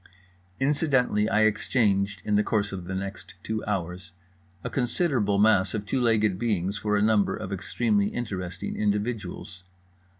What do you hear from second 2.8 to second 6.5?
the next two hours) a considerable mass of two legged